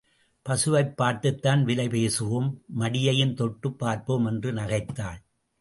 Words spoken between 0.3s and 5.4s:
பசுவைப் பார்த்துத்தான் விலை பேசுவோம் மடியையும் தொட்டுப் பார்ப்போம் என்று நகைத்தாள்.